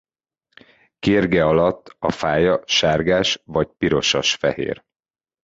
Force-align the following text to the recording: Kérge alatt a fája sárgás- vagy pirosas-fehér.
Kérge 0.99 1.45
alatt 1.45 1.95
a 1.99 2.11
fája 2.11 2.61
sárgás- 2.65 3.41
vagy 3.45 3.67
pirosas-fehér. 3.77 4.83